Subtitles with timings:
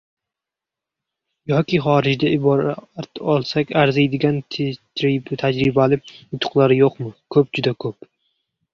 [1.51, 4.41] Yoki xorijda ibrat olsak arziydigan
[5.45, 7.17] tajribalar, yutuqlar yo‘qmi?
[7.37, 8.15] Ko‘p, juda ko‘p.